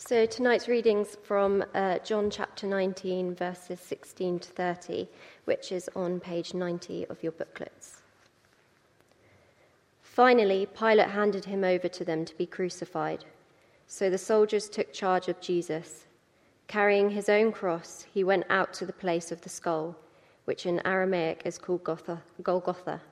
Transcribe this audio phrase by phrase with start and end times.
[0.00, 5.08] So tonight's readings from uh, John chapter 19, verses 16 to 30,
[5.44, 8.02] which is on page 90 of your booklets.
[10.00, 13.24] Finally, Pilate handed him over to them to be crucified.
[13.88, 16.06] So the soldiers took charge of Jesus.
[16.68, 19.96] Carrying his own cross, he went out to the place of the skull,
[20.44, 21.82] which in Aramaic is called
[22.44, 23.02] Golgotha.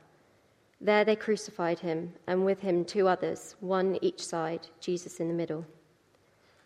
[0.80, 5.34] There they crucified him, and with him two others, one each side, Jesus in the
[5.34, 5.66] middle.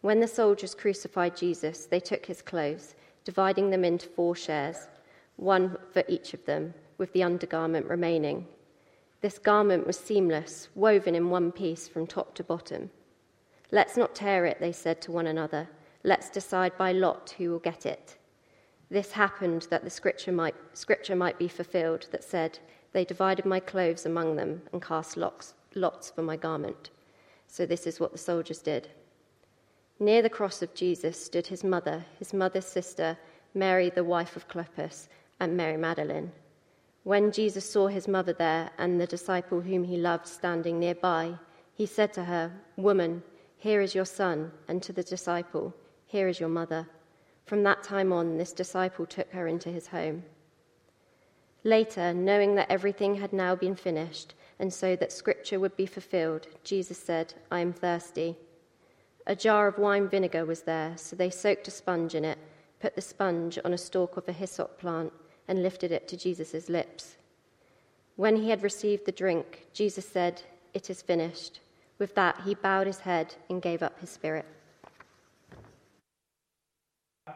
[0.00, 2.94] When the soldiers crucified Jesus, they took his clothes,
[3.24, 4.88] dividing them into four shares,
[5.36, 8.46] one for each of them, with the undergarment remaining.
[9.20, 12.90] This garment was seamless, woven in one piece from top to bottom.
[13.72, 15.68] Let's not tear it, they said to one another.
[16.04, 18.16] Let's decide by lot who will get it.
[18.90, 22.60] This happened that the scripture might, scripture might be fulfilled that said,
[22.92, 26.90] They divided my clothes among them and cast lots, lots for my garment.
[27.48, 28.88] So this is what the soldiers did.
[30.00, 33.18] Near the cross of Jesus stood his mother, his mother's sister,
[33.54, 35.08] Mary, the wife of Clopas,
[35.40, 36.30] and Mary Magdalene.
[37.02, 41.34] When Jesus saw his mother there and the disciple whom he loved standing nearby,
[41.74, 43.22] he said to her, Woman,
[43.56, 45.74] here is your son, and to the disciple,
[46.06, 46.86] Here is your mother.
[47.46, 50.22] From that time on, this disciple took her into his home.
[51.64, 56.46] Later, knowing that everything had now been finished, and so that scripture would be fulfilled,
[56.62, 58.36] Jesus said, I am thirsty.
[59.28, 62.38] A jar of wine vinegar was there, so they soaked a sponge in it,
[62.80, 65.12] put the sponge on a stalk of a hyssop plant,
[65.48, 67.18] and lifted it to Jesus' lips.
[68.16, 70.40] When he had received the drink, Jesus said,
[70.72, 71.60] It is finished.
[71.98, 74.46] With that, he bowed his head and gave up his spirit.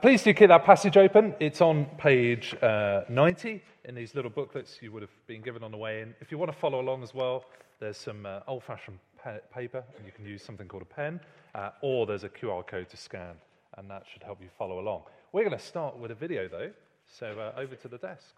[0.01, 1.35] Please do keep that passage open.
[1.41, 5.71] It's on page uh, 90 in these little booklets you would have been given on
[5.71, 6.15] the way in.
[6.23, 7.45] If you want to follow along as well,
[7.81, 8.99] there's some uh, old fashioned
[9.53, 11.21] paper, and you can use something called a pen,
[11.55, 13.35] uh, or there's a QR code to scan,
[13.79, 15.03] and that should help you follow along.
[15.33, 16.71] We're going to start with a video, though.
[17.07, 18.35] So uh, over to the desk.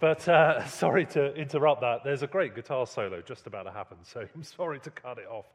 [0.00, 2.04] But uh, sorry to interrupt that.
[2.04, 5.26] There's a great guitar solo just about to happen, so I'm sorry to cut it
[5.30, 5.46] off.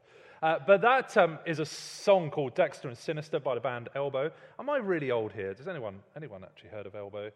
[0.42, 4.30] Uh, but that um, is a song called Dexter and Sinister by the band Elbow.
[4.58, 5.54] Am I really old here?
[5.54, 7.30] Does anyone anyone actually heard of Elbow?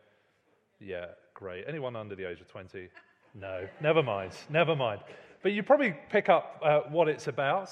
[0.80, 1.64] Yeah, great.
[1.66, 2.88] Anyone under the age of 20?
[3.34, 5.00] No, never mind, never mind.
[5.42, 7.70] But you probably pick up uh, what it's about.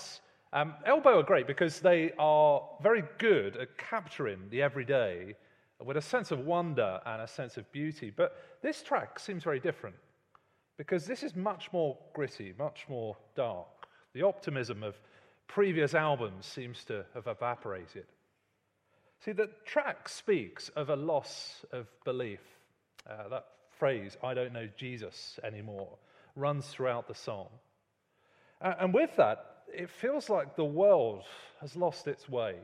[0.53, 5.35] Um, Elbow are great because they are very good at capturing the everyday
[5.85, 8.13] with a sense of wonder and a sense of beauty.
[8.15, 9.97] But this track seems very different
[10.77, 13.67] because this is much more gritty, much more dark.
[14.15, 14.95] The optimism of
[15.49, 18.07] previous albums seems to have evaporated.
[19.25, 22.41] See, the track speaks of a loss of belief.
[23.09, 23.47] Uh, that
[23.79, 25.89] phrase, I don't know Jesus anymore,
[26.37, 27.49] runs throughout the song.
[28.61, 31.25] And with that, it feels like the world
[31.61, 32.57] has lost its way.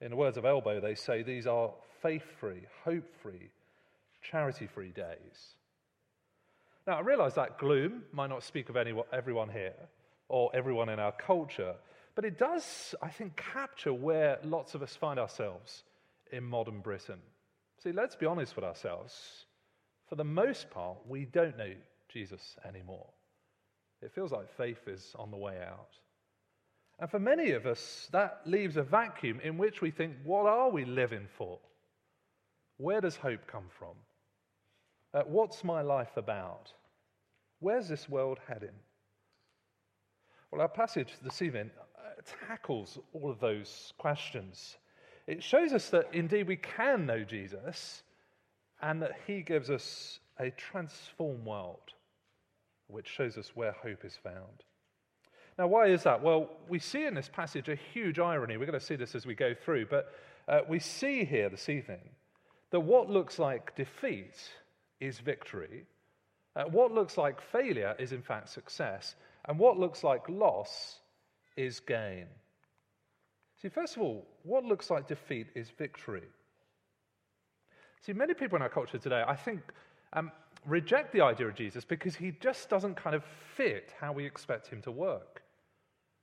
[0.00, 1.72] In the words of Elbow, they say these are
[2.02, 3.50] faith free, hope free,
[4.22, 5.54] charity free days.
[6.86, 9.74] Now, I realize that gloom might not speak of anyone, everyone here
[10.28, 11.74] or everyone in our culture,
[12.14, 15.84] but it does, I think, capture where lots of us find ourselves
[16.32, 17.20] in modern Britain.
[17.82, 19.44] See, let's be honest with ourselves.
[20.08, 21.74] For the most part, we don't know
[22.08, 23.08] Jesus anymore.
[24.00, 25.90] It feels like faith is on the way out.
[27.00, 30.70] And for many of us, that leaves a vacuum in which we think, what are
[30.70, 31.58] we living for?
[32.76, 33.94] Where does hope come from?
[35.14, 36.72] Uh, what's my life about?
[37.60, 38.74] Where's this world heading?
[40.50, 44.76] Well, our passage this evening uh, tackles all of those questions.
[45.26, 48.02] It shows us that indeed we can know Jesus
[48.80, 51.92] and that he gives us a transformed world,
[52.88, 54.64] which shows us where hope is found.
[55.58, 56.22] Now, why is that?
[56.22, 58.56] Well, we see in this passage a huge irony.
[58.56, 60.12] We're going to see this as we go through, but
[60.46, 62.10] uh, we see here this evening
[62.70, 64.36] that what looks like defeat
[65.00, 65.84] is victory,
[66.54, 71.00] uh, what looks like failure is in fact success, and what looks like loss
[71.56, 72.26] is gain.
[73.60, 76.28] See, first of all, what looks like defeat is victory.
[78.00, 79.60] See, many people in our culture today, I think,
[80.12, 80.30] um,
[80.66, 83.24] reject the idea of Jesus because he just doesn't kind of
[83.56, 85.42] fit how we expect him to work.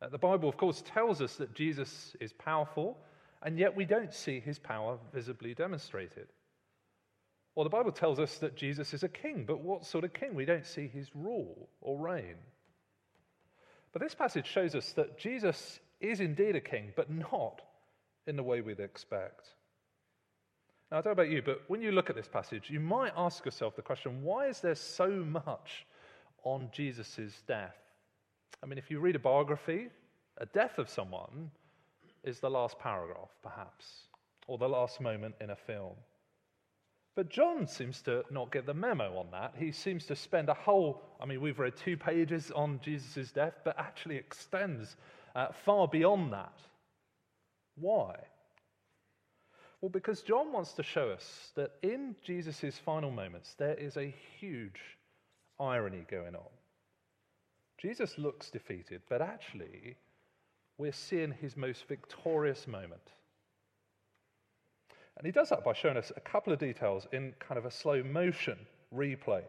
[0.02, 2.98] Uh, the Bible, of course, tells us that Jesus is powerful
[3.42, 6.28] and yet we don't see his power visibly demonstrated.
[7.56, 10.36] Well, the Bible tells us that Jesus is a king, but what sort of king?
[10.36, 12.36] We don't see his rule or reign.
[13.94, 17.62] But this passage shows us that Jesus is indeed a king, but not
[18.28, 19.48] in the way we'd expect.
[20.92, 23.14] Now, I don't know about you, but when you look at this passage, you might
[23.18, 25.86] ask yourself the question why is there so much
[26.44, 27.76] on Jesus' death?
[28.64, 29.90] I mean, if you read a biography,
[30.38, 31.52] a death of someone
[32.24, 34.08] is the last paragraph, perhaps,
[34.48, 35.94] or the last moment in a film.
[37.16, 39.54] But John seems to not get the memo on that.
[39.58, 43.54] He seems to spend a whole, I mean, we've read two pages on Jesus' death,
[43.64, 44.98] but actually extends
[45.36, 46.60] uh, far beyond that.
[47.76, 48.16] Why?
[49.86, 54.12] Well, because John wants to show us that in Jesus' final moments, there is a
[54.40, 54.82] huge
[55.60, 56.50] irony going on.
[57.78, 59.96] Jesus looks defeated, but actually,
[60.80, 63.12] we're seeing his most victorious moment.
[65.18, 67.72] And he does that by showing us a couple of details in kind of a
[67.72, 68.58] slow motion
[68.92, 69.44] replay.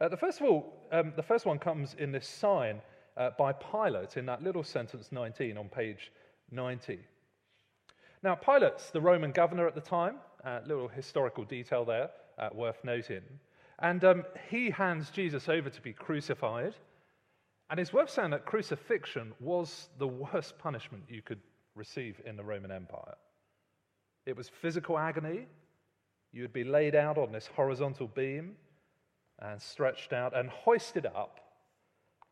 [0.00, 2.80] Uh, the first of all, um, the first one comes in this sign
[3.18, 6.12] uh, by Pilate in that little sentence 19 on page
[6.50, 6.98] 90.
[8.24, 10.16] Now, Pilate's the Roman governor at the time,
[10.46, 13.20] uh, little historical detail there uh, worth noting.
[13.80, 16.74] And um, he hands Jesus over to be crucified.
[17.68, 21.40] And it's worth saying that crucifixion was the worst punishment you could
[21.74, 23.14] receive in the Roman Empire.
[24.24, 25.46] It was physical agony.
[26.32, 28.52] You would be laid out on this horizontal beam
[29.38, 31.40] and stretched out and hoisted up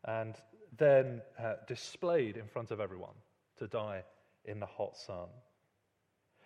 [0.07, 0.37] and
[0.79, 3.17] then uh, displayed in front of everyone
[3.59, 4.05] to die
[4.47, 5.29] in the hot sun.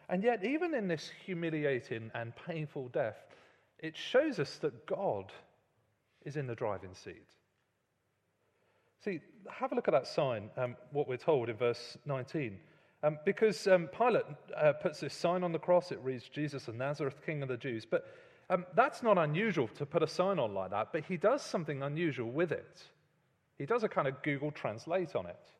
[0.08, 3.16] And yet, even in this humiliating and painful death,
[3.78, 5.32] it shows us that God
[6.24, 7.26] is in the driving seat.
[9.04, 9.20] See,
[9.50, 12.58] have a look at that sign, um, what we're told in verse 19.
[13.02, 14.24] Um, because um, Pilate
[14.56, 17.56] uh, puts this sign on the cross, it reads Jesus of Nazareth, King of the
[17.56, 17.86] Jews.
[17.88, 18.06] But
[18.48, 21.82] um, that's not unusual to put a sign on like that, but he does something
[21.82, 22.82] unusual with it.
[23.58, 25.50] He does a kind of Google translate on it.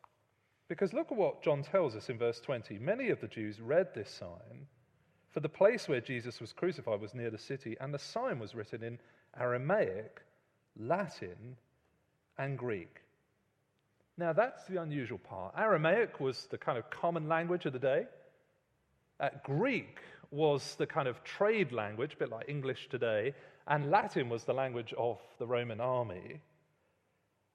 [0.67, 2.79] Because look at what John tells us in verse 20.
[2.79, 4.67] Many of the Jews read this sign,
[5.29, 8.55] for the place where Jesus was crucified was near the city, and the sign was
[8.55, 8.99] written in
[9.39, 10.21] Aramaic,
[10.77, 11.55] Latin,
[12.37, 13.01] and Greek.
[14.17, 15.53] Now, that's the unusual part.
[15.57, 18.05] Aramaic was the kind of common language of the day.
[19.19, 19.99] Uh, Greek
[20.31, 23.33] was the kind of trade language, a bit like English today,
[23.67, 26.41] and Latin was the language of the Roman army.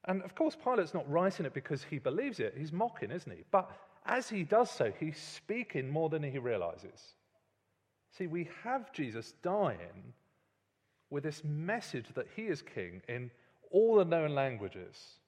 [0.06, 2.54] And of course, Pilate's not writing it because he believes it.
[2.56, 3.44] He's mocking, isn't he?
[3.50, 3.70] But
[4.04, 7.14] as he does so, he's speaking more than he realizes.
[8.16, 10.12] See, we have Jesus dying
[11.10, 13.30] with this message that he is king in
[13.70, 15.18] all the known languages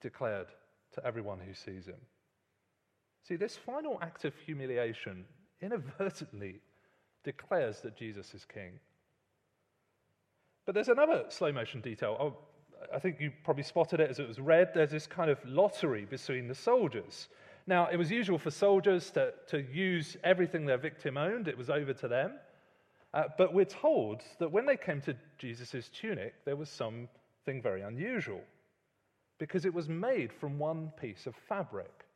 [0.00, 0.48] declared
[0.94, 2.00] to everyone who sees him.
[3.26, 5.24] See, this final act of humiliation
[5.60, 6.60] inadvertently
[7.24, 8.78] declares that Jesus is king.
[10.64, 12.16] But there's another slow motion detail.
[12.20, 12.36] Oh,
[12.94, 14.70] I think you probably spotted it as it was read.
[14.74, 17.28] There's this kind of lottery between the soldiers.
[17.66, 21.68] Now, it was usual for soldiers to, to use everything their victim owned, it was
[21.68, 22.32] over to them.
[23.14, 27.82] Uh, but we're told that when they came to Jesus' tunic, there was something very
[27.82, 28.40] unusual
[29.38, 32.06] because it was made from one piece of fabric.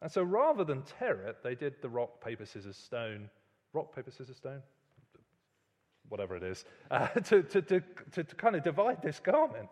[0.00, 3.28] And so rather than tear it, they did the rock, paper, scissors, stone,
[3.72, 4.62] rock, paper, scissors, stone,
[6.08, 7.82] whatever it is, uh, to, to, to,
[8.12, 9.68] to, kind of divide this garment.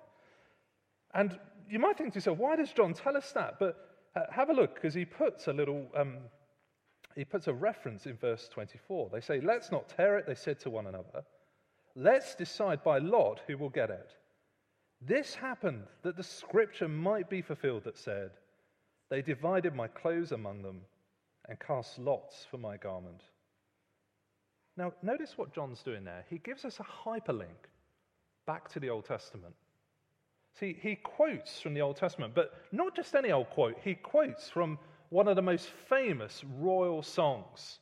[1.16, 3.58] And you might think to yourself, why does John tell us that?
[3.58, 6.18] But uh, have a look, because he puts a little, um,
[7.14, 9.08] he puts a reference in verse 24.
[9.10, 11.24] They say, let's not tear it, they said to one another.
[11.94, 14.14] Let's decide by lot who will get it.
[15.00, 18.32] This happened that the scripture might be fulfilled that said,
[19.08, 20.82] They divided my clothes among them
[21.48, 23.22] and cast lots for my garment.
[24.76, 26.26] Now, notice what John's doing there.
[26.28, 27.70] He gives us a hyperlink
[28.46, 29.54] back to the Old Testament.
[30.58, 33.76] See, he quotes from the Old Testament, but not just any old quote.
[33.84, 34.78] He quotes from
[35.10, 37.78] one of the most famous royal songs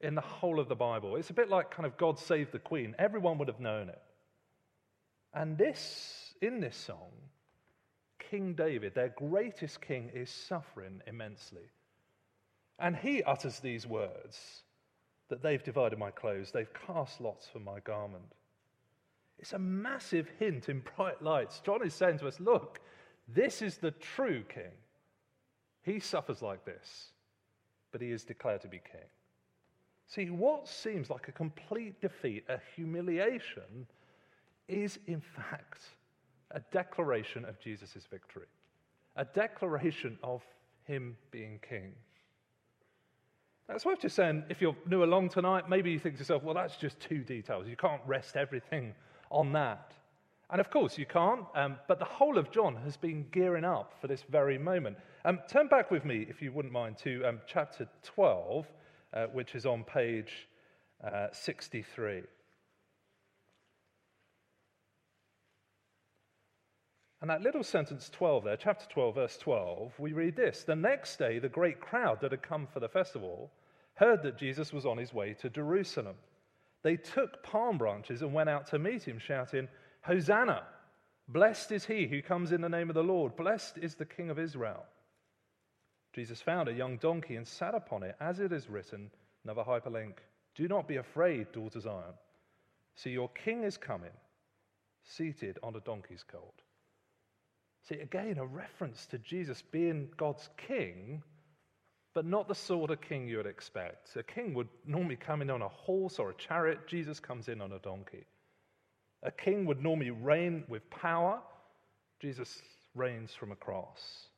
[0.00, 1.16] in the whole of the Bible.
[1.16, 2.94] It's a bit like kind of God Save the Queen.
[2.98, 4.00] Everyone would have known it.
[5.34, 7.10] And this in this song,
[8.30, 11.70] King David, their greatest king, is suffering immensely.
[12.78, 14.62] And he utters these words
[15.28, 18.34] that they've divided my clothes, they've cast lots for my garment.
[19.38, 21.60] It's a massive hint in bright lights.
[21.60, 22.80] John is saying to us, look,
[23.28, 24.72] this is the true king.
[25.82, 27.12] He suffers like this,
[27.92, 29.06] but he is declared to be king.
[30.06, 33.86] See, what seems like a complete defeat, a humiliation,
[34.66, 35.82] is in fact
[36.50, 38.46] a declaration of Jesus' victory,
[39.16, 40.42] a declaration of
[40.84, 41.92] him being king.
[43.68, 46.54] That's worth just saying, if you're new along tonight, maybe you think to yourself, well,
[46.54, 47.68] that's just two details.
[47.68, 48.94] You can't rest everything
[49.30, 49.92] on that.
[50.50, 53.92] And of course, you can't, um, but the whole of John has been gearing up
[54.00, 54.96] for this very moment.
[55.24, 58.66] Um, turn back with me, if you wouldn't mind, to um, chapter 12,
[59.12, 60.48] uh, which is on page
[61.04, 62.22] uh, 63.
[67.20, 71.18] And that little sentence 12 there, chapter 12, verse 12, we read this The next
[71.18, 73.50] day, the great crowd that had come for the festival
[73.94, 76.14] heard that Jesus was on his way to Jerusalem.
[76.82, 79.68] They took palm branches and went out to meet him, shouting,
[80.02, 80.62] Hosanna!
[81.28, 83.36] Blessed is he who comes in the name of the Lord.
[83.36, 84.84] Blessed is the King of Israel.
[86.14, 89.10] Jesus found a young donkey and sat upon it, as it is written,
[89.44, 90.14] another hyperlink
[90.54, 92.14] Do not be afraid, daughter Zion.
[92.94, 94.16] See, your king is coming,
[95.04, 96.62] seated on a donkey's colt.
[97.88, 101.22] See, again, a reference to Jesus being God's king,
[102.18, 104.16] but not the sort of king you would expect.
[104.16, 107.60] A king would normally come in on a horse or a chariot, Jesus comes in
[107.60, 108.26] on a donkey.
[109.22, 111.38] A king would normally reign with power.
[112.18, 112.60] Jesus
[112.96, 114.30] reigns from a cross.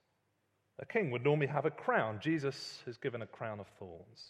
[0.79, 2.19] A king would normally have a crown.
[2.21, 4.27] Jesus is given a crown of thorns.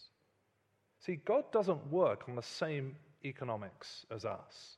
[1.04, 4.76] See, God doesn't work on the same economics as us.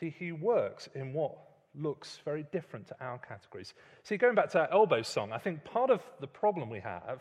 [0.00, 1.38] See, he works in what
[1.74, 3.74] looks very different to our categories.
[4.02, 7.20] See, going back to our elbow song, I think part of the problem we have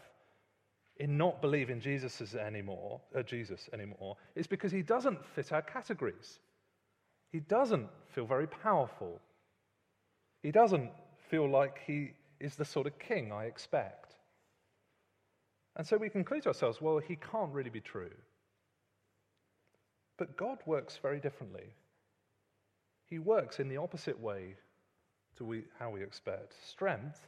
[0.98, 6.39] in not believing Jesus anymore, uh, Jesus anymore, is because he doesn't fit our categories.
[7.31, 9.20] He doesn't feel very powerful.
[10.43, 10.91] He doesn't
[11.29, 14.15] feel like he is the sort of king I expect.
[15.75, 18.12] And so we conclude to ourselves, well, he can't really be true.
[20.17, 21.74] But God works very differently.
[23.11, 24.55] He works in the opposite way
[25.35, 26.55] to we, how we expect.
[26.65, 27.27] Strength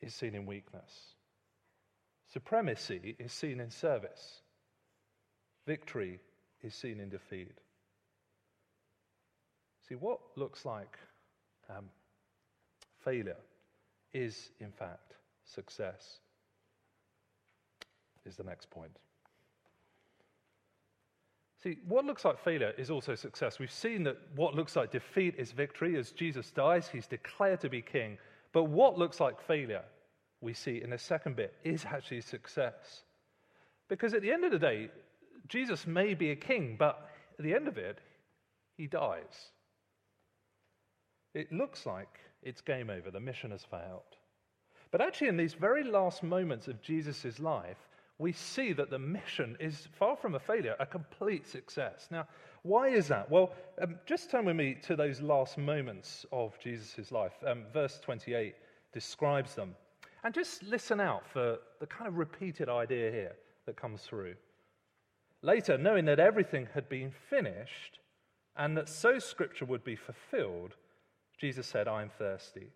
[0.00, 1.16] is seen in weakness,
[2.32, 4.42] supremacy is seen in service,
[5.66, 6.20] victory
[6.62, 7.58] is seen in defeat.
[9.88, 10.96] See, what looks like
[11.68, 11.90] um,
[13.04, 13.36] failure
[14.12, 16.20] is, in fact, success,
[18.24, 18.96] is the next point.
[21.64, 23.58] See, what looks like failure is also success.
[23.58, 25.96] We've seen that what looks like defeat is victory.
[25.96, 28.18] As Jesus dies, he's declared to be king.
[28.52, 29.82] But what looks like failure,
[30.42, 33.04] we see in the second bit, is actually success.
[33.88, 34.90] Because at the end of the day,
[35.48, 37.98] Jesus may be a king, but at the end of it,
[38.76, 39.48] he dies.
[41.32, 44.02] It looks like it's game over, the mission has failed.
[44.90, 47.78] But actually, in these very last moments of Jesus' life,
[48.18, 52.08] we see that the mission is far from a failure, a complete success.
[52.10, 52.26] Now,
[52.62, 53.30] why is that?
[53.30, 53.52] Well,
[53.82, 57.32] um, just turn with me to those last moments of Jesus' life.
[57.46, 58.54] Um, verse 28
[58.92, 59.74] describes them.
[60.22, 63.32] And just listen out for the kind of repeated idea here
[63.66, 64.34] that comes through.
[65.42, 67.98] Later, knowing that everything had been finished
[68.56, 70.76] and that so scripture would be fulfilled,
[71.38, 72.68] Jesus said, I am thirsty.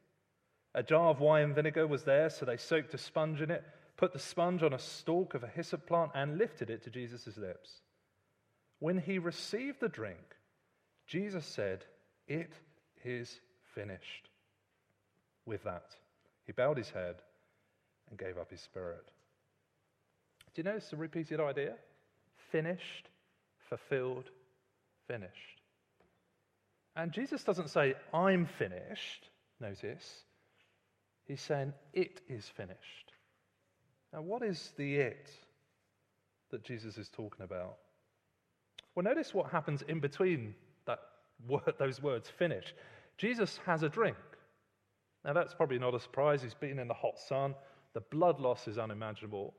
[0.74, 3.64] A jar of wine vinegar was there, so they soaked a sponge in it,
[3.98, 7.36] put the sponge on a stalk of a hyssop plant, and lifted it to Jesus'
[7.36, 7.82] lips.
[8.78, 10.36] When he received the drink,
[11.06, 11.84] Jesus said,
[12.28, 12.52] It
[13.04, 13.40] is
[13.74, 14.28] finished.
[15.44, 15.96] With that,
[16.46, 17.16] he bowed his head
[18.08, 19.10] and gave up his spirit.
[20.54, 21.74] Do you notice the repeated idea?
[22.52, 23.08] Finished,
[23.68, 24.30] fulfilled,
[25.08, 25.32] finished.
[26.94, 29.28] And Jesus doesn't say, I'm finished,
[29.60, 30.22] notice.
[31.26, 33.12] He's saying, it is finished.
[34.12, 35.30] Now, what is the it
[36.50, 37.76] that Jesus is talking about?
[38.94, 40.54] Well, notice what happens in between
[40.86, 41.00] that
[41.46, 42.74] word, those words, finish.
[43.16, 44.16] Jesus has a drink.
[45.24, 46.42] Now, that's probably not a surprise.
[46.42, 47.54] He's been in the hot sun.
[47.94, 49.54] The blood loss is unimaginable.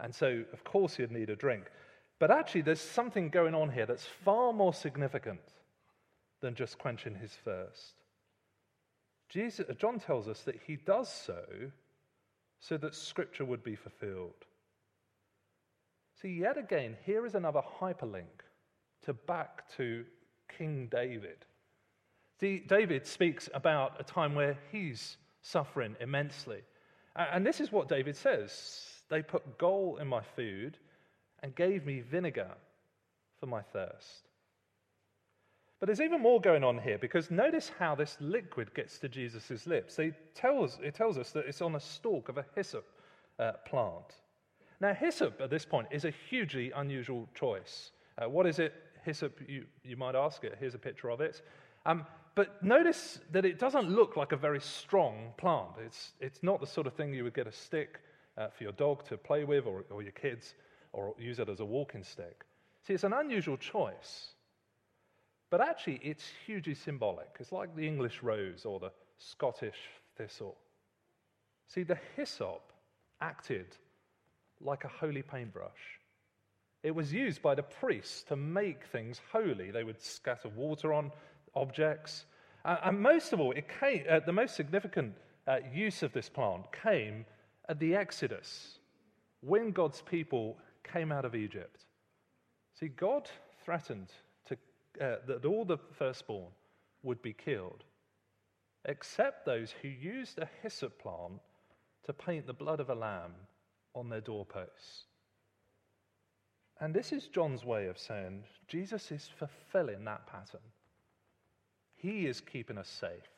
[0.00, 1.64] And so, of course, he'd need a drink.
[2.18, 5.40] But actually, there's something going on here that's far more significant
[6.40, 7.94] than just quenching his thirst.
[9.28, 11.42] Jesus, uh, John tells us that he does so
[12.62, 14.46] so that scripture would be fulfilled.
[16.20, 18.46] See, yet again, here is another hyperlink
[19.02, 20.04] to back to
[20.56, 21.44] King David.
[22.38, 26.60] See, David speaks about a time where he's suffering immensely.
[27.16, 30.78] And this is what David says They put gall in my food
[31.42, 32.52] and gave me vinegar
[33.40, 34.28] for my thirst.
[35.82, 39.66] But there's even more going on here because notice how this liquid gets to Jesus'
[39.66, 39.98] lips.
[39.98, 42.86] It tells, it tells us that it's on a stalk of a hyssop
[43.40, 44.14] uh, plant.
[44.80, 47.90] Now, hyssop at this point is a hugely unusual choice.
[48.16, 48.74] Uh, what is it,
[49.04, 50.56] hyssop, you, you might ask it?
[50.60, 51.42] Here's a picture of it.
[51.84, 55.70] Um, but notice that it doesn't look like a very strong plant.
[55.84, 57.98] It's, it's not the sort of thing you would get a stick
[58.38, 60.54] uh, for your dog to play with or, or your kids,
[60.92, 62.44] or use it as a walking stick.
[62.86, 64.28] See, it's an unusual choice.
[65.52, 67.28] But actually, it's hugely symbolic.
[67.38, 69.76] It's like the English rose or the Scottish
[70.16, 70.56] thistle.
[71.66, 72.72] See, the hyssop
[73.20, 73.66] acted
[74.62, 76.00] like a holy paintbrush.
[76.82, 79.70] It was used by the priests to make things holy.
[79.70, 81.12] They would scatter water on
[81.54, 82.24] objects.
[82.64, 85.12] Uh, and most of all, came, uh, the most significant
[85.46, 87.26] uh, use of this plant came
[87.68, 88.78] at the Exodus,
[89.42, 91.84] when God's people came out of Egypt.
[92.80, 93.28] See, God
[93.62, 94.08] threatened
[95.00, 96.52] uh, that all the firstborn
[97.02, 97.84] would be killed,
[98.84, 101.40] except those who used a hyssop plant
[102.04, 103.32] to paint the blood of a lamb
[103.94, 105.04] on their doorposts.
[106.80, 110.60] And this is John's way of saying Jesus is fulfilling that pattern.
[111.94, 113.30] He is keeping us safe.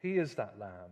[0.00, 0.90] He is that lamb.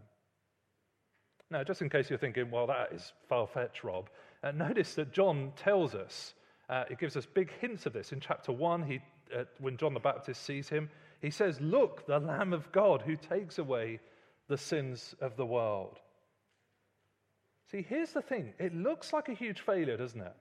[1.51, 4.09] Now, just in case you're thinking, well, that is far fetched, Rob,
[4.43, 6.35] uh, notice that John tells us,
[6.69, 8.13] uh, it gives us big hints of this.
[8.13, 9.01] In chapter 1, he,
[9.37, 13.17] uh, when John the Baptist sees him, he says, Look, the Lamb of God who
[13.17, 14.01] takes away
[14.49, 15.99] the sins of the world.
[17.71, 20.37] See, here's the thing it looks like a huge failure, doesn't it?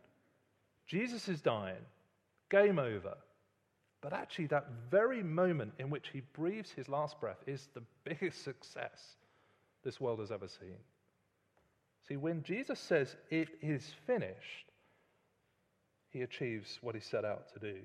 [0.86, 1.86] Jesus is dying,
[2.50, 3.15] game over.
[4.01, 8.44] But actually, that very moment in which he breathes his last breath is the biggest
[8.44, 9.17] success
[9.84, 10.77] this world has ever seen.
[12.08, 14.72] See, when Jesus says it is finished,
[16.10, 17.79] he achieves what he set out to do.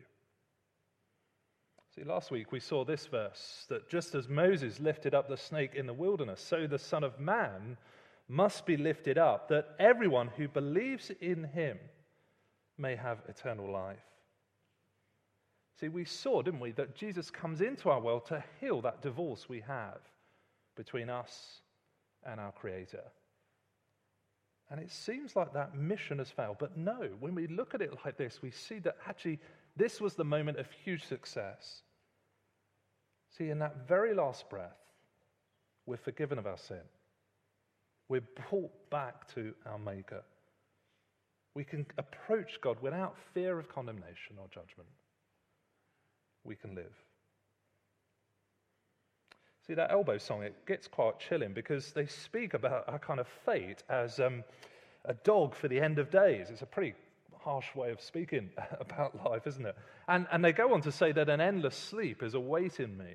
[1.95, 5.75] See, last week we saw this verse that just as Moses lifted up the snake
[5.75, 7.77] in the wilderness, so the Son of Man
[8.29, 11.79] must be lifted up, that everyone who believes in him
[12.79, 13.99] may have eternal life.
[15.81, 19.49] See, we saw, didn't we, that Jesus comes into our world to heal that divorce
[19.49, 19.99] we have
[20.77, 21.61] between us
[22.25, 23.05] and our Creator.
[24.71, 26.57] And it seems like that mission has failed.
[26.59, 29.41] But no, when we look at it like this, we see that actually
[29.77, 31.83] this was the moment of huge success.
[33.37, 34.77] See, in that very last breath,
[35.87, 36.83] we're forgiven of our sin.
[38.09, 40.23] We're brought back to our Maker.
[41.55, 44.89] We can approach God without fear of condemnation or judgment.
[46.45, 46.95] We can live.
[49.67, 53.29] See, that elbow song, it gets quite chilling because they speak about our kind of
[53.29, 54.43] fate as um,
[55.05, 56.49] a dog for the end of days.
[56.51, 56.95] It's a pretty
[57.45, 58.51] harsh way of speaking
[58.81, 59.77] about life, isn't it?
[60.09, 63.15] And, and they go on to say that an endless sleep is awaiting me.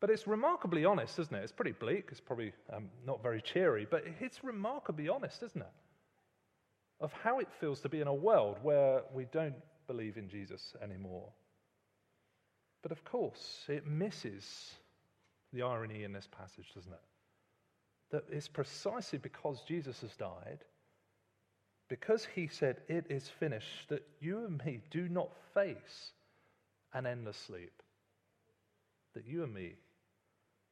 [0.00, 1.42] But it's remarkably honest, isn't it?
[1.42, 2.08] It's pretty bleak.
[2.10, 5.72] It's probably um, not very cheery, but it's remarkably honest, isn't it?
[7.00, 9.54] Of how it feels to be in a world where we don't
[9.86, 11.28] believe in Jesus anymore.
[12.82, 14.74] But of course, it misses
[15.54, 17.00] the irony in this passage, doesn't it?
[18.10, 20.58] That it's precisely because Jesus has died,
[21.88, 26.12] because he said, It is finished, that you and me do not face
[26.92, 27.82] an endless sleep,
[29.14, 29.74] that you and me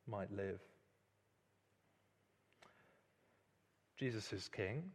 [0.06, 0.60] might live.
[3.98, 4.90] Jesus is king.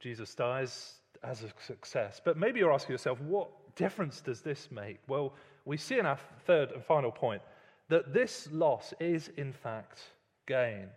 [0.00, 2.20] Jesus dies as a success.
[2.24, 4.98] But maybe you're asking yourself, what difference does this make?
[5.08, 7.42] Well, we see in our third and final point
[7.88, 10.00] that this loss is, in fact,
[10.46, 10.88] gain.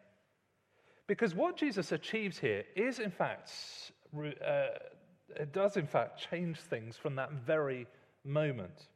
[1.08, 3.52] Because what Jesus achieves here is, in fact,
[4.15, 4.67] uh,
[5.35, 7.87] it does, in fact, change things from that very
[8.23, 8.87] moment.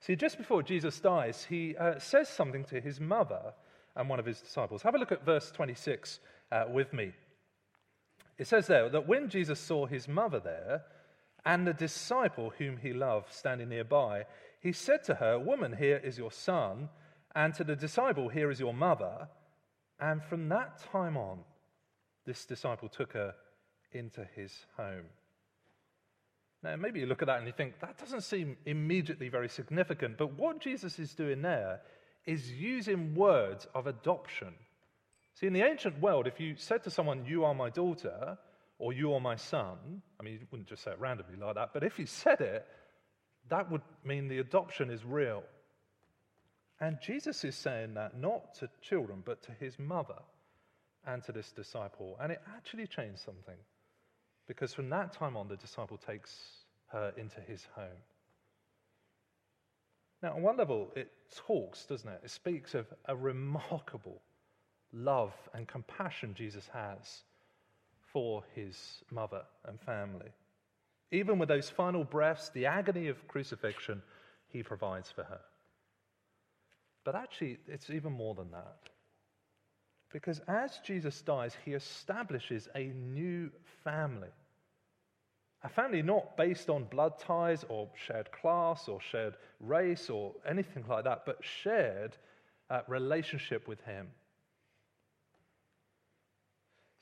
[0.00, 3.54] See, just before Jesus dies, he uh, says something to his mother
[3.96, 4.82] and one of his disciples.
[4.82, 6.20] Have a look at verse 26
[6.52, 7.12] uh, with me.
[8.38, 10.82] It says there that when Jesus saw his mother there
[11.44, 14.24] and the disciple whom he loved standing nearby,
[14.60, 16.88] he said to her, Woman, here is your son,
[17.34, 19.28] and to the disciple, Here is your mother.
[20.00, 21.40] And from that time on,
[22.24, 23.34] this disciple took her
[23.92, 25.06] into his home.
[26.62, 30.18] Now, maybe you look at that and you think, that doesn't seem immediately very significant,
[30.18, 31.80] but what Jesus is doing there
[32.26, 34.54] is using words of adoption.
[35.34, 38.36] See, in the ancient world, if you said to someone, You are my daughter,
[38.78, 41.70] or You are my son, I mean, you wouldn't just say it randomly like that,
[41.72, 42.66] but if you said it,
[43.48, 45.42] that would mean the adoption is real.
[46.80, 50.18] And Jesus is saying that not to children, but to his mother
[51.06, 52.16] and to this disciple.
[52.20, 53.56] And it actually changed something.
[54.48, 56.34] Because from that time on, the disciple takes
[56.88, 58.02] her into his home.
[60.22, 62.20] Now, on one level, it talks, doesn't it?
[62.24, 64.20] It speaks of a remarkable
[64.92, 67.22] love and compassion Jesus has
[68.12, 70.30] for his mother and family.
[71.12, 74.02] Even with those final breaths, the agony of crucifixion,
[74.48, 75.40] he provides for her.
[77.04, 78.90] But actually, it's even more than that.
[80.12, 83.50] Because as Jesus dies, he establishes a new
[83.84, 84.28] family.
[85.64, 90.84] A family not based on blood ties or shared class or shared race or anything
[90.88, 92.16] like that, but shared
[92.70, 94.06] uh, relationship with him.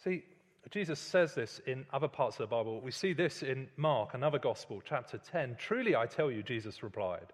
[0.02, 0.24] See,
[0.70, 2.80] Jesus says this in other parts of the Bible.
[2.80, 5.56] We see this in Mark, another gospel, chapter 10.
[5.58, 7.32] Truly, I tell you, Jesus replied,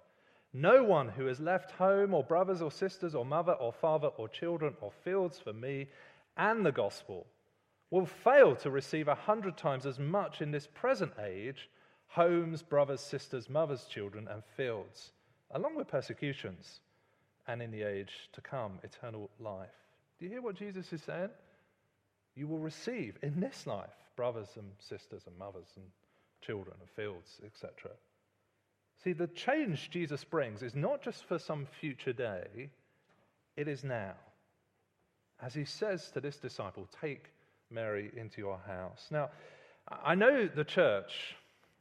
[0.53, 4.29] no one who has left home or brothers or sisters or mother or father or
[4.29, 5.89] children or fields for me
[6.37, 7.27] and the gospel
[7.93, 11.69] will fail to receive a hundred times as much in this present age
[12.07, 15.13] homes, brothers, sisters, mothers, children, and fields,
[15.53, 16.81] along with persecutions,
[17.47, 19.69] and in the age to come, eternal life.
[20.19, 21.31] Do you hear what Jesus is saying?
[22.35, 25.85] You will receive in this life brothers and sisters and mothers and
[26.41, 27.91] children and fields, etc.
[29.05, 32.71] See, the change Jesus brings is not just for some future day,
[33.57, 34.15] it is now.
[35.43, 37.31] As he says to this disciple, take
[37.73, 39.07] Mary into your house.
[39.11, 39.31] Now,
[39.89, 41.35] I know the church,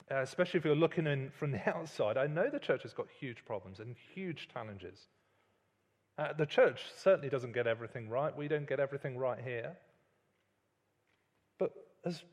[0.09, 3.45] especially if you're looking in from the outside, I know the church has got huge
[3.45, 5.07] problems and huge challenges.
[6.17, 8.35] Uh, the church certainly doesn't get everything right.
[8.35, 9.77] We don't get everything right here.
[11.57, 11.71] But
[12.05, 12.23] as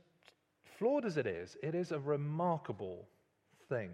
[0.79, 3.07] flawed as it is, it is a remarkable
[3.68, 3.90] thing.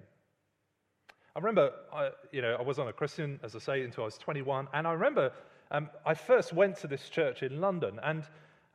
[1.37, 4.07] I remember, I, you know, I was on a Christian, as I say, until I
[4.07, 5.33] was 21, and I remember
[5.71, 8.25] um, I first went to this church in London, and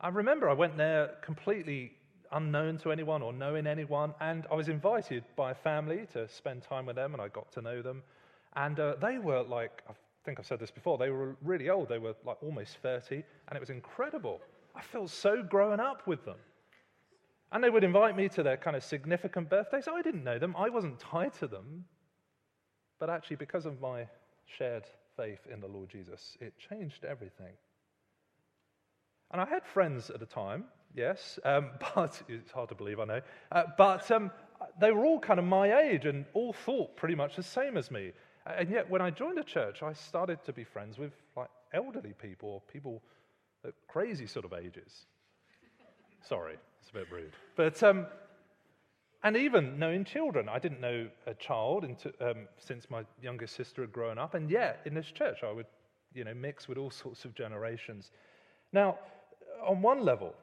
[0.02, 1.92] I remember I went there completely
[2.32, 6.64] unknown to anyone or knowing anyone, and I was invited by a family to spend
[6.64, 8.04] time with them, and I got to know them.
[8.56, 11.90] And uh, they were like, I think I've said this before, they were really old.
[11.90, 14.40] They were like almost 30, and it was incredible.
[14.74, 16.38] I felt so grown up with them.
[17.52, 19.90] And they would invite me to their kind of significant birthdays.
[19.92, 21.84] I didn't know them, I wasn't tied to them.
[23.00, 24.08] But actually, because of my
[24.46, 24.86] shared
[25.18, 27.54] faith in the Lord Jesus, it changed everything.
[29.32, 30.66] And I had friends at the time,
[30.96, 33.22] yes, um, but it's hard to believe, I know.
[33.52, 34.32] Uh, but um,
[34.80, 37.92] they were all kind of my age and all thought pretty much the same as
[37.92, 38.12] me.
[38.46, 42.14] And yet, when I joined a church, I started to be friends with like elderly
[42.20, 43.04] people or people
[43.66, 45.06] at crazy sort of ages.
[46.28, 47.32] Sorry, it's a bit rude.
[47.56, 48.08] But um,
[49.24, 50.48] and even knowing children.
[50.48, 54.50] I didn't know a child into, um, since my youngest sister had grown up, and
[54.50, 55.66] yet in this church I would,
[56.14, 58.12] you know, mix with all sorts of generations.
[58.72, 58.98] Now,
[59.66, 60.34] on one level,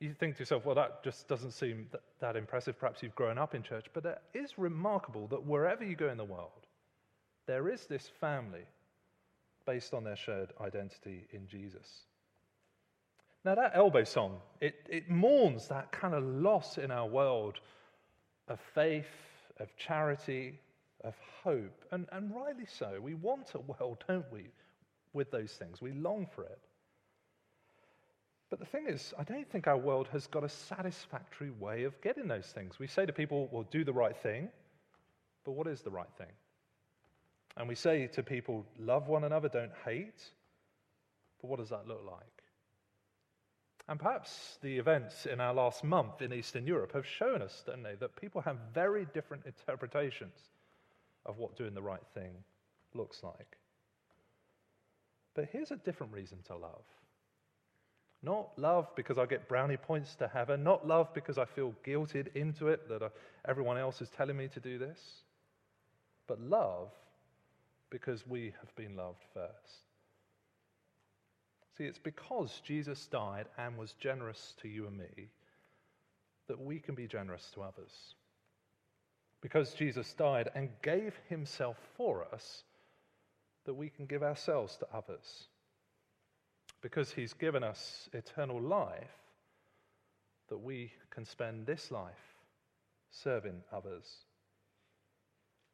[0.00, 2.78] you think to yourself, well, that just doesn't seem that, that impressive.
[2.78, 6.18] Perhaps you've grown up in church, but it is remarkable that wherever you go in
[6.18, 6.66] the world,
[7.46, 8.66] there is this family
[9.66, 12.06] based on their shared identity in Jesus.
[13.44, 17.60] Now, that elbow song, it, it mourns that kind of loss in our world
[18.48, 19.06] of faith,
[19.60, 20.58] of charity,
[21.02, 21.84] of hope.
[21.92, 22.98] And, and rightly so.
[23.02, 24.46] We want a world, don't we,
[25.12, 25.82] with those things?
[25.82, 26.58] We long for it.
[28.54, 32.00] But the thing is, I don't think our world has got a satisfactory way of
[32.02, 32.78] getting those things.
[32.78, 34.48] We say to people, well, do the right thing,
[35.44, 36.30] but what is the right thing?
[37.56, 40.22] And we say to people, love one another, don't hate,
[41.40, 42.44] but what does that look like?
[43.88, 47.82] And perhaps the events in our last month in Eastern Europe have shown us, don't
[47.82, 50.38] they, that people have very different interpretations
[51.26, 52.30] of what doing the right thing
[52.94, 53.58] looks like.
[55.34, 56.84] But here's a different reason to love.
[58.24, 62.34] Not love because I get brownie points to heaven, not love because I feel guilted
[62.34, 63.08] into it that uh,
[63.46, 64.98] everyone else is telling me to do this,
[66.26, 66.88] but love
[67.90, 69.84] because we have been loved first.
[71.76, 75.28] See, it's because Jesus died and was generous to you and me
[76.48, 78.14] that we can be generous to others.
[79.42, 82.62] Because Jesus died and gave himself for us,
[83.66, 85.48] that we can give ourselves to others.
[86.84, 89.16] Because he's given us eternal life,
[90.50, 92.36] that we can spend this life
[93.10, 94.04] serving others.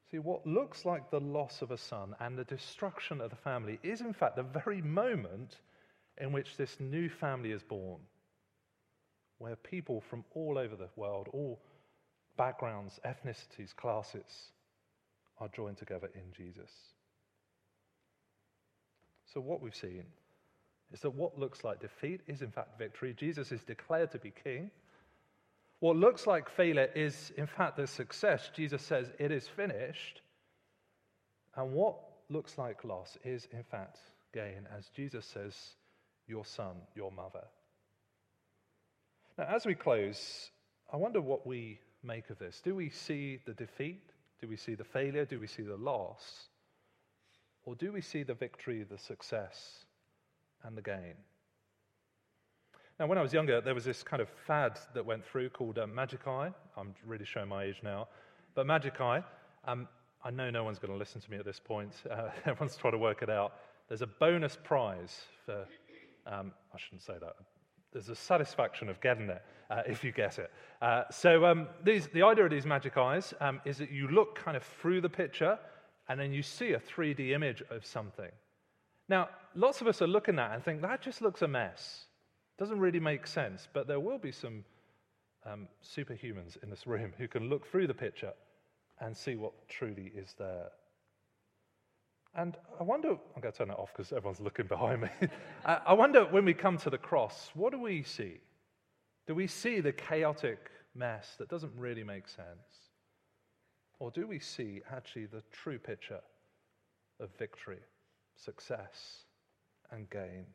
[0.09, 3.81] See, what looks like the loss of a son and the destruction of the family
[3.83, 5.57] is, in fact, the very moment
[6.17, 7.99] in which this new family is born,
[9.39, 11.59] where people from all over the world, all
[12.37, 14.53] backgrounds, ethnicities, classes,
[15.41, 16.71] are joined together in Jesus.
[19.35, 20.05] So, what we've seen
[20.93, 23.15] is that what looks like defeat is, in fact, victory.
[23.17, 24.71] Jesus is declared to be king.
[25.79, 28.51] What looks like failure is, in fact, the success.
[28.55, 30.21] Jesus says, It is finished.
[31.57, 31.97] And what
[32.29, 33.99] looks like loss is, in fact,
[34.33, 35.57] gain, as Jesus says,
[36.27, 37.45] your son, your mother.
[39.39, 40.51] Now, as we close,
[40.93, 42.61] I wonder what we make of this.
[42.63, 44.03] Do we see the defeat?
[44.41, 45.25] Do we see the failure?
[45.25, 46.49] Do we see the loss?
[47.65, 49.85] Or do we see the victory, the success,
[50.65, 51.15] and the gain?
[52.99, 55.79] Now, when I was younger, there was this kind of fad that went through called
[55.79, 56.51] uh, Magic Eye.
[56.77, 58.09] I'm really showing my age now.
[58.55, 59.25] But Magic Eye,
[59.65, 59.89] um,
[60.23, 61.95] I know no one's going to listen to me at this point.
[62.11, 63.55] Uh, everyone's trying to work it out.
[63.89, 65.67] There's a bonus prize for,
[66.27, 67.37] um, I shouldn't say that.
[67.93, 70.51] There's a satisfaction of getting it uh, if you get it.
[70.83, 74.37] Uh, so, um, these, the idea of these magic eyes um, is that you look
[74.37, 75.59] kind of through the picture
[76.09, 78.31] and then you see a 3D image of something.
[79.11, 82.05] Now, lots of us are looking at and think that just looks a mess.
[82.59, 84.65] Doesn't really make sense, but there will be some
[85.45, 88.33] um, superhumans in this room who can look through the picture
[89.01, 90.69] and see what truly is there.
[92.37, 95.09] And I wonder, I'm going to turn that off because everyone's looking behind me.
[95.65, 98.39] I wonder when we come to the cross, what do we see?
[99.27, 102.47] Do we see the chaotic mess that doesn't really make sense?
[103.99, 106.21] Or do we see actually the true picture
[107.19, 107.81] of victory,
[108.45, 109.25] success,
[109.91, 110.47] and gain?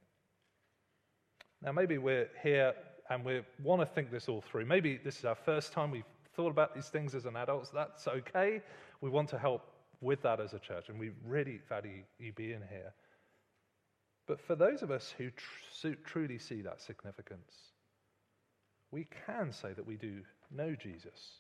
[1.62, 2.74] Now, maybe we're here
[3.10, 4.66] and we want to think this all through.
[4.66, 6.04] Maybe this is our first time we've
[6.36, 7.68] thought about these things as an adult.
[7.68, 8.62] So That's okay.
[9.02, 9.62] We want to help
[10.02, 12.94] with that as a church, and we really value you being here.
[14.28, 17.54] But for those of us who tr- truly see that significance,
[18.92, 20.22] we can say that we do
[20.52, 21.40] know Jesus,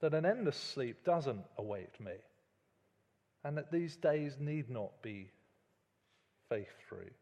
[0.00, 2.12] that an endless sleep doesn't await me,
[3.46, 5.30] and that these days need not be
[6.48, 7.12] faith free,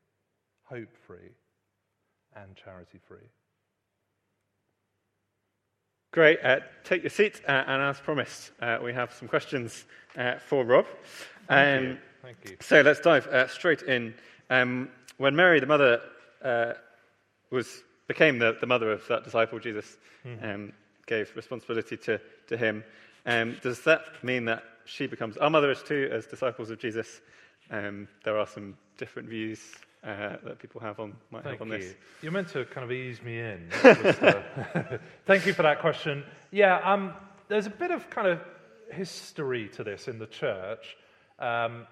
[0.64, 1.32] hope free,
[2.34, 3.28] and charity free.
[6.12, 6.38] Great.
[6.42, 9.84] Uh, take your seat, uh, and as promised, uh, we have some questions
[10.16, 10.87] uh, for Rob.
[11.46, 11.98] Thank, um, you.
[12.22, 12.56] Thank you.
[12.60, 14.14] So let's dive uh, straight in.
[14.48, 16.00] Um, when Mary, the mother,
[16.42, 16.72] uh,
[17.50, 20.44] was became the, the, mother of that disciple, Jesus mm-hmm.
[20.44, 20.72] um,
[21.06, 22.82] gave responsibility to, to him.
[23.26, 27.20] Um, does that mean that she becomes our mother as too, as disciples of Jesus?
[27.70, 29.61] Um, there are some different views
[30.05, 31.79] uh, that people have on might Thank have on you.
[31.79, 31.94] this.
[32.23, 33.68] You're meant to kind of ease me in.
[35.27, 36.25] Thank you for that question.
[36.51, 37.14] Yeah, um,
[37.49, 38.40] there's a bit of kind of
[38.90, 40.97] history to this in the church.
[41.38, 41.87] Um,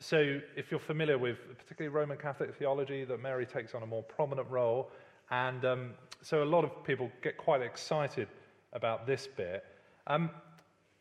[0.00, 4.04] so, if you're familiar with particularly Roman Catholic theology, that Mary takes on a more
[4.04, 4.90] prominent role,
[5.30, 8.28] and um, so a lot of people get quite excited
[8.72, 9.64] about this bit.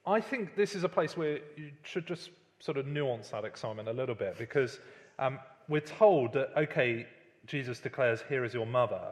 [0.08, 3.90] I think this is a place where you should just sort of nuance that excitement
[3.90, 4.80] a little bit because
[5.20, 7.06] um, we're told that, okay,
[7.46, 9.12] Jesus declares, Here is your mother.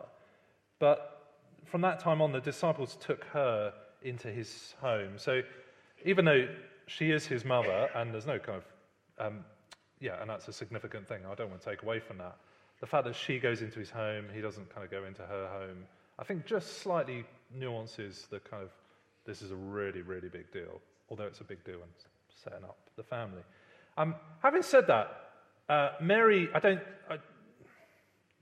[0.79, 1.33] But
[1.65, 5.17] from that time on, the disciples took her into his home.
[5.17, 5.41] So
[6.05, 6.47] even though
[6.87, 9.45] she is his mother, and there's no kind of, um,
[9.99, 12.37] yeah, and that's a significant thing, I don't want to take away from that.
[12.79, 15.47] The fact that she goes into his home, he doesn't kind of go into her
[15.47, 15.85] home,
[16.17, 18.69] I think just slightly nuances the kind of,
[19.25, 21.89] this is a really, really big deal, although it's a big deal in
[22.43, 23.41] setting up the family.
[23.97, 25.07] Um, having said that,
[25.69, 27.17] uh, Mary, I don't, I,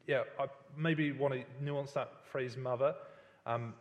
[0.08, 0.46] yeah, I
[0.78, 2.96] maybe want to nuance that phrase mother
[3.46, 3.74] um,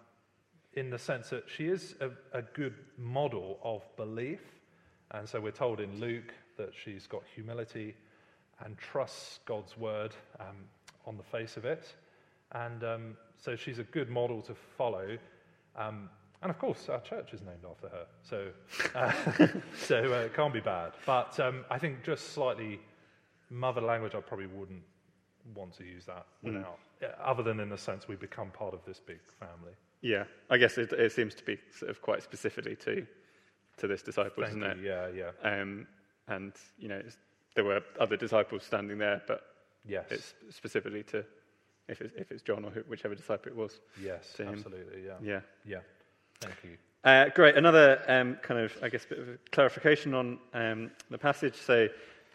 [0.74, 4.40] in the sense that she is a, a, good model of belief.
[5.10, 7.94] And so we're told in Luke that she's got humility
[8.64, 10.56] and trusts God's word um,
[11.06, 11.94] on the face of it.
[12.52, 15.18] And um, so she's a good model to follow.
[15.76, 16.08] Um,
[16.42, 18.06] and of course, our church is named after her.
[18.22, 18.48] So,
[18.94, 20.92] uh, so uh, it can't be bad.
[21.06, 22.80] But um, I think just slightly
[23.50, 24.82] mother language, I probably wouldn't
[25.54, 26.54] want to use that mm.
[26.54, 27.08] without, mm.
[27.22, 29.72] other than in the sense we become part of this big family.
[30.00, 33.06] Yeah, I guess it, it seems to be sort of quite specifically to
[33.78, 34.92] to this disciple, Thank isn't you.
[34.92, 35.14] it?
[35.14, 35.60] Yeah, yeah.
[35.60, 35.86] Um,
[36.28, 37.00] and you know,
[37.54, 39.42] there were other disciples standing there, but
[39.86, 41.24] yes, it's specifically to
[41.88, 43.80] if it's, if it's John or whichever disciple it was.
[44.02, 45.04] Yes, absolutely.
[45.06, 45.14] Yeah.
[45.22, 45.40] Yeah.
[45.64, 45.78] Yeah.
[46.42, 46.76] Thank you.
[47.04, 47.56] Uh, great.
[47.56, 51.54] Another um, kind of, I guess, bit of clarification on um, the passage.
[51.54, 51.86] So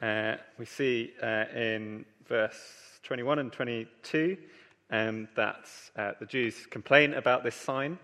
[0.02, 2.56] uh, we see uh, in verse
[3.04, 4.38] 21 and 22
[4.92, 5.66] um, that
[5.98, 8.00] uh, the Jews complain about this sign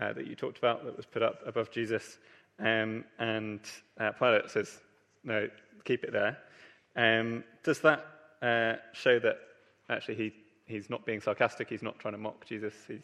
[0.00, 2.18] uh, that you talked about that was put up above Jesus.
[2.58, 3.60] Um, and
[4.00, 4.80] uh, Pilate says,
[5.24, 5.48] no,
[5.84, 6.38] keep it there.
[6.96, 8.06] Um, does that
[8.94, 9.36] show that
[9.90, 10.32] actually he,
[10.64, 12.72] he's not being sarcastic, he's not trying to mock Jesus?
[12.88, 13.02] He's,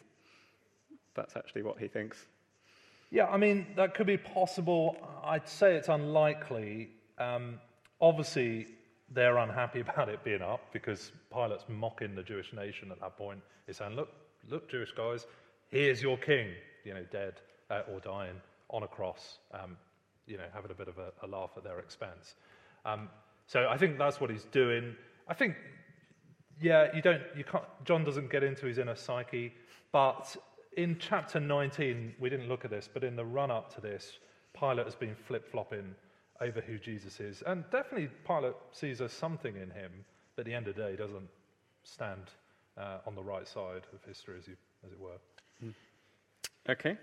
[1.15, 2.25] that's actually what he thinks.
[3.09, 4.95] Yeah, I mean, that could be possible.
[5.23, 6.89] I'd say it's unlikely.
[7.17, 7.59] Um,
[8.01, 8.65] Obviously,
[9.13, 13.39] they're unhappy about it being up because Pilate's mocking the Jewish nation at that point.
[13.67, 14.09] He's saying, Look,
[14.49, 15.27] look, Jewish guys,
[15.69, 16.49] here's your king,
[16.83, 17.35] you know, dead
[17.69, 18.35] uh, or dying
[18.69, 19.77] on a cross, um,
[20.25, 22.35] you know, having a bit of a, a laugh at their expense.
[22.85, 23.09] Um,
[23.45, 24.95] so I think that's what he's doing.
[25.27, 25.55] I think,
[26.59, 29.53] yeah, you don't, you can't, John doesn't get into his inner psyche,
[29.91, 30.35] but
[30.77, 34.19] in chapter 19, we didn't look at this, but in the run up to this,
[34.57, 35.95] Pilate has been flip flopping
[36.39, 37.43] over who Jesus is.
[37.45, 39.91] And definitely, Pilate sees as something in him,
[40.35, 41.29] but at the end of the day, doesn't
[41.83, 42.31] stand
[42.77, 44.55] uh, on the right side of history, as, you,
[44.85, 45.17] as it were.
[46.69, 46.97] Okay.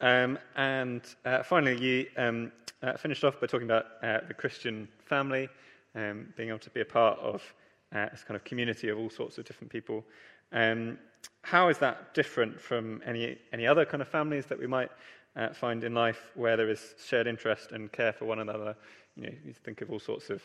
[0.00, 4.88] Um, and uh, finally, you um, uh, finished off by talking about uh, the Christian
[5.04, 5.48] family,
[5.94, 7.42] um, being able to be a part of
[7.94, 10.04] uh, this kind of community of all sorts of different people.
[10.52, 10.98] Um,
[11.42, 14.90] how is that different from any, any other kind of families that we might
[15.36, 18.76] uh, find in life where there is shared interest and care for one another?
[19.16, 20.42] You know, you think of all sorts of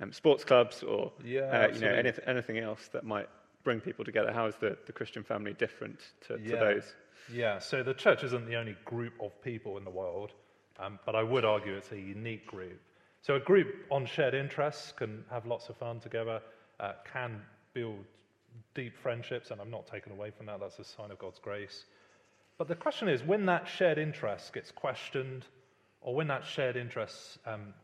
[0.00, 3.28] um, sports clubs or Yeah, uh, you know, anyth- anything else that might
[3.62, 4.32] bring people together.
[4.32, 6.94] How is the, the Christian family different to, to those?
[7.32, 10.32] Yeah, so the church isn't the only group of people in the world,
[10.80, 12.80] um, but I would argue it's a unique group.
[13.20, 16.42] So a group on shared interests can have lots of fun together,
[16.80, 17.40] uh, can
[17.72, 18.04] build
[18.74, 20.60] deep friendships, and I'm not taken away from that.
[20.60, 21.84] That's a sign of God's grace.
[22.58, 25.44] But the question is, when that shared interest gets questioned,
[26.00, 27.74] or when that shared interest um,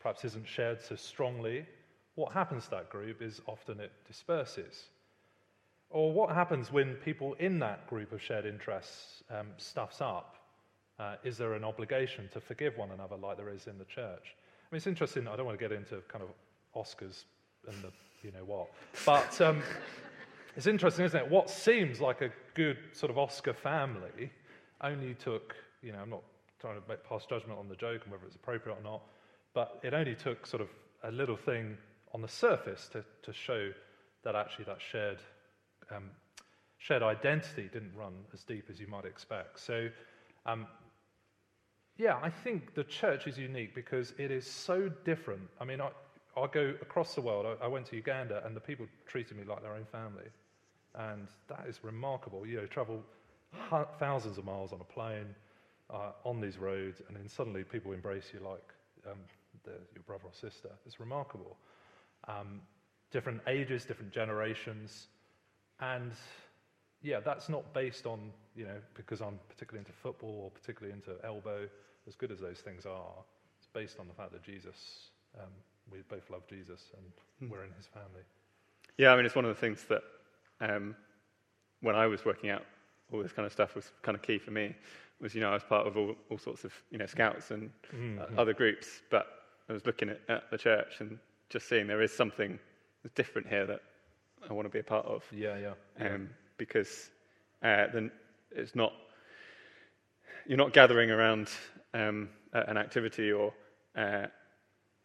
[0.00, 1.66] perhaps isn't shared so strongly,
[2.14, 4.84] what happens to that group is often it disperses.
[5.90, 10.36] Or what happens when people in that group of shared interests um, stuffs up?
[10.98, 14.22] Uh, is there an obligation to forgive one another like there is in the church?
[14.26, 15.26] I mean, it's interesting.
[15.26, 16.30] I don't want to get into kind of
[16.76, 17.24] Oscars
[17.66, 17.90] and the
[18.24, 18.68] you know what,
[19.04, 19.62] but um,
[20.56, 21.30] it's interesting, isn't it?
[21.30, 24.30] What seems like a good sort of Oscar family
[24.80, 26.22] only took, you know, I'm not
[26.60, 29.02] trying to make, pass judgment on the joke and whether it's appropriate or not,
[29.52, 30.68] but it only took sort of
[31.02, 31.76] a little thing
[32.14, 33.70] on the surface to, to show
[34.22, 35.18] that actually that shared
[35.94, 36.10] um,
[36.78, 39.58] shared identity didn't run as deep as you might expect.
[39.58, 39.88] So,
[40.46, 40.66] um,
[41.96, 45.42] yeah, I think the church is unique because it is so different.
[45.60, 45.90] I mean, I,
[46.36, 47.46] I go across the world.
[47.60, 50.28] I, I went to Uganda, and the people treated me like their own family,
[50.94, 52.46] and that is remarkable.
[52.46, 53.02] You know, travel
[53.98, 55.34] thousands of miles on a plane,
[55.90, 58.62] uh, on these roads, and then suddenly people embrace you like
[59.10, 59.18] um,
[59.66, 60.70] your brother or sister.
[60.86, 61.56] It's remarkable.
[62.28, 62.60] Um,
[63.10, 65.06] different ages, different generations.
[65.80, 66.12] And
[67.02, 71.24] yeah, that's not based on, you know, because I'm particularly into football or particularly into
[71.24, 71.68] elbow,
[72.08, 73.12] as good as those things are.
[73.58, 75.50] It's based on the fact that Jesus, um,
[75.90, 78.22] we both love Jesus and we're in his family.
[78.98, 80.02] Yeah, I mean, it's one of the things that
[80.60, 80.94] um,
[81.80, 82.64] when I was working out
[83.12, 84.74] all this kind of stuff was kind of key for me.
[85.20, 87.70] Was you know I was part of all, all sorts of you know scouts and
[88.18, 89.26] uh, other groups, but
[89.68, 91.18] I was looking at, at the church and
[91.48, 92.58] just seeing there is something
[93.02, 93.80] that's different here that
[94.48, 95.24] I want to be a part of.
[95.30, 95.72] Yeah, yeah.
[96.00, 96.14] yeah.
[96.14, 97.10] um, because
[97.62, 98.10] uh, then
[98.50, 98.92] it's not
[100.46, 101.48] you're not gathering around
[101.94, 103.52] um, an activity or
[103.96, 104.26] uh,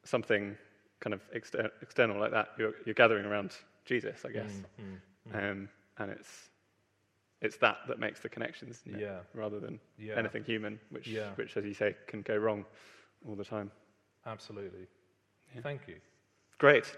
[0.04, 0.58] something
[1.00, 2.50] kind of exter- external like that.
[2.58, 3.54] You're, you're gathering around
[3.86, 6.50] Jesus, I guess, Mm, um, and it's
[7.42, 8.82] it's that that makes the connections?
[8.86, 9.20] Yeah.
[9.34, 10.16] rather than Yeah.
[10.18, 11.32] anything human, which Yeah.
[11.36, 12.66] which, as you say, can go wrong
[13.26, 13.72] all the time.
[14.26, 14.88] Absolutely.
[15.64, 15.96] Thank you.
[16.58, 16.86] Great.